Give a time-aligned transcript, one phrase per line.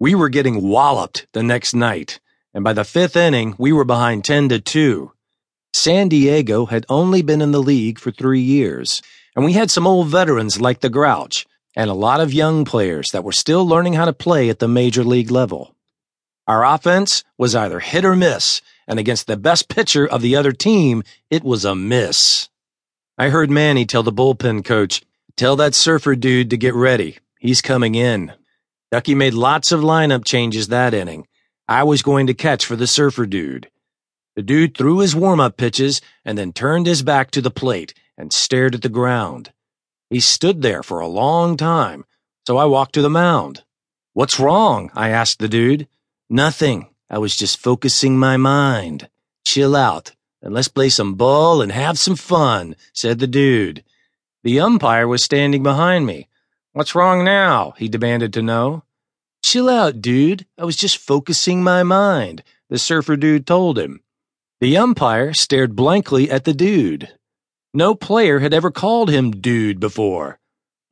[0.00, 2.20] We were getting walloped the next night,
[2.54, 5.12] and by the fifth inning, we were behind 10 to 2.
[5.74, 9.02] San Diego had only been in the league for three years,
[9.36, 13.10] and we had some old veterans like the Grouch, and a lot of young players
[13.10, 15.76] that were still learning how to play at the major league level.
[16.46, 20.52] Our offense was either hit or miss, and against the best pitcher of the other
[20.52, 22.48] team, it was a miss.
[23.18, 25.02] I heard Manny tell the bullpen coach,
[25.36, 27.18] Tell that surfer dude to get ready.
[27.38, 28.32] He's coming in.
[28.90, 31.26] Ducky made lots of lineup changes that inning.
[31.68, 33.70] I was going to catch for the surfer dude.
[34.36, 37.94] The dude threw his warm up pitches and then turned his back to the plate
[38.16, 39.52] and stared at the ground.
[40.08, 42.04] He stood there for a long time,
[42.46, 43.62] so I walked to the mound.
[44.12, 44.90] What's wrong?
[44.94, 45.86] I asked the dude.
[46.28, 46.88] Nothing.
[47.08, 49.08] I was just focusing my mind.
[49.44, 50.12] Chill out
[50.42, 53.84] and let's play some ball and have some fun, said the dude.
[54.42, 56.28] The umpire was standing behind me.
[56.72, 57.74] What's wrong now?
[57.78, 58.84] he demanded to know.
[59.44, 60.46] Chill out, dude.
[60.56, 64.02] I was just focusing my mind, the surfer dude told him.
[64.60, 67.12] The umpire stared blankly at the dude.
[67.72, 70.38] No player had ever called him dude before.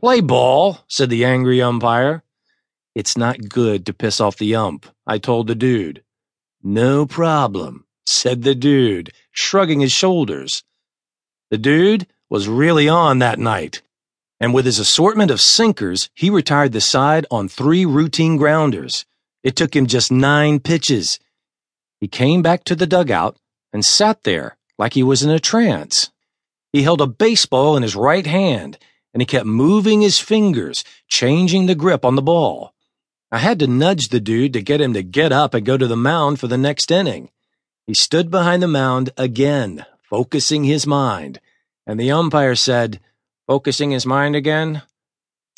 [0.00, 2.22] Play ball, said the angry umpire.
[2.94, 6.02] It's not good to piss off the ump, I told the dude.
[6.62, 10.64] No problem, said the dude, shrugging his shoulders.
[11.50, 13.82] The dude was really on that night.
[14.40, 19.04] And with his assortment of sinkers, he retired the side on three routine grounders.
[19.42, 21.18] It took him just nine pitches.
[22.00, 23.36] He came back to the dugout
[23.72, 26.10] and sat there like he was in a trance.
[26.72, 28.78] He held a baseball in his right hand
[29.12, 32.74] and he kept moving his fingers, changing the grip on the ball.
[33.32, 35.86] I had to nudge the dude to get him to get up and go to
[35.86, 37.30] the mound for the next inning.
[37.86, 41.40] He stood behind the mound again, focusing his mind
[41.88, 43.00] and the umpire said,
[43.48, 44.82] focusing his mind again,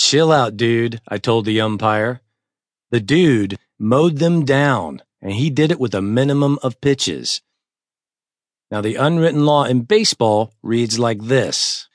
[0.01, 2.23] Chill out, dude, I told the umpire.
[2.91, 7.43] The dude mowed them down, and he did it with a minimum of pitches.
[8.71, 11.89] Now, the unwritten law in baseball reads like this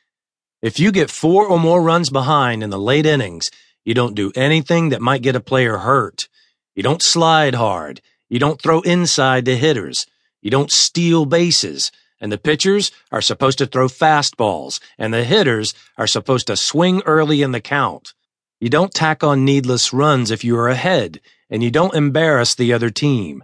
[0.61, 3.50] If you get four or more runs behind in the late innings,
[3.84, 6.28] you don't do anything that might get a player hurt.
[6.75, 8.01] You don't slide hard.
[8.29, 10.05] You don't throw inside to hitters.
[10.41, 15.74] You don't steal bases and the pitchers are supposed to throw fastballs, and the hitters
[15.98, 18.14] are supposed to swing early in the count.
[18.59, 22.74] You don't tack on needless runs if you are ahead, and you don't embarrass the
[22.74, 23.44] other team.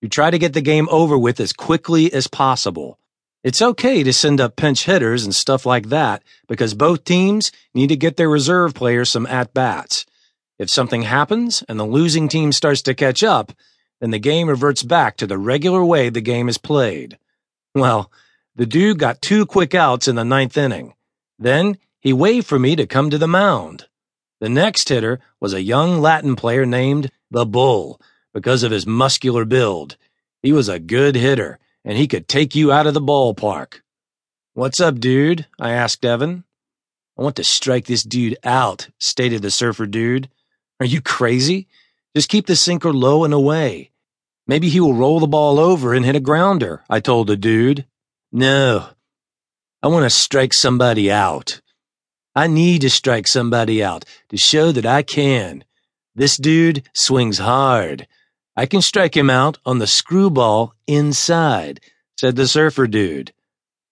[0.00, 2.98] You try to get the game over with as quickly as possible.
[3.44, 7.88] It's okay to send up pinch hitters and stuff like that because both teams need
[7.88, 10.04] to get their reserve players some at bats.
[10.58, 13.52] If something happens and the losing team starts to catch up,
[14.00, 17.18] then the game reverts back to the regular way the game is played.
[17.76, 18.10] Well,
[18.54, 20.94] the dude got two quick outs in the ninth inning.
[21.38, 23.84] Then he waved for me to come to the mound.
[24.40, 28.00] The next hitter was a young Latin player named the Bull
[28.32, 29.98] because of his muscular build.
[30.42, 33.82] He was a good hitter and he could take you out of the ballpark.
[34.54, 35.46] What's up, dude?
[35.60, 36.44] I asked Evan.
[37.18, 40.30] I want to strike this dude out, stated the surfer dude.
[40.80, 41.68] Are you crazy?
[42.14, 43.90] Just keep the sinker low and away.
[44.46, 47.86] Maybe he will roll the ball over and hit a grounder, I told the dude.
[48.30, 48.88] No.
[49.82, 51.60] I want to strike somebody out.
[52.34, 55.64] I need to strike somebody out to show that I can.
[56.14, 58.06] This dude swings hard.
[58.56, 61.80] I can strike him out on the screwball inside,
[62.16, 63.32] said the surfer dude.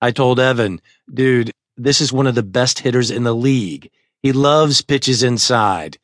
[0.01, 0.81] I told Evan,
[1.13, 3.91] dude, this is one of the best hitters in the league.
[4.23, 5.99] He loves pitches inside.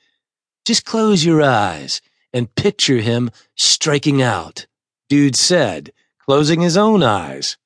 [0.65, 2.01] Just close your eyes
[2.33, 4.67] and picture him striking out.
[5.09, 7.57] Dude said, closing his own eyes.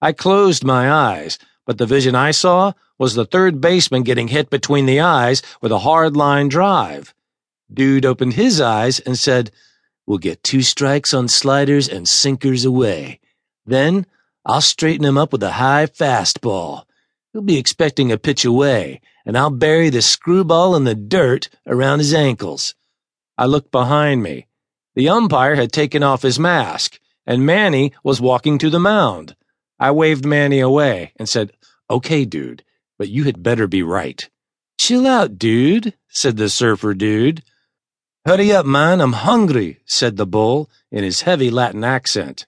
[0.00, 4.50] I closed my eyes, but the vision I saw was the third baseman getting hit
[4.50, 7.14] between the eyes with a hard line drive.
[7.72, 9.50] Dude opened his eyes and said,
[10.06, 13.20] We'll get two strikes on sliders and sinkers away.
[13.66, 14.06] Then
[14.46, 16.84] I'll straighten him up with a high fastball.
[17.32, 21.98] He'll be expecting a pitch away, and I'll bury the screwball in the dirt around
[21.98, 22.74] his ankles.
[23.38, 24.48] I looked behind me.
[24.96, 29.36] The umpire had taken off his mask, and Manny was walking to the mound.
[29.78, 31.52] I waved Manny away and said,
[31.88, 32.64] Okay, dude,
[32.98, 34.28] but you had better be right.
[34.80, 37.44] Chill out, dude, said the surfer dude.
[38.26, 42.44] Hurry up, man, I'm hungry, said the bull in his heavy Latin accent.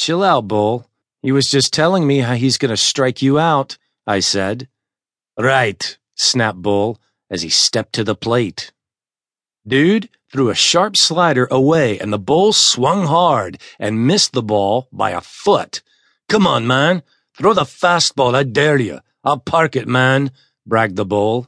[0.00, 0.90] Chill out, bull.
[1.22, 4.68] He was just telling me how he's going to strike you out, I said.
[5.38, 8.72] Right, snapped Bull as he stepped to the plate.
[9.66, 14.88] Dude threw a sharp slider away and the bull swung hard and missed the ball
[14.90, 15.80] by a foot.
[16.28, 17.04] Come on, man.
[17.38, 18.98] Throw the fastball, I dare you.
[19.22, 20.32] I'll park it, man,
[20.66, 21.46] bragged the bull.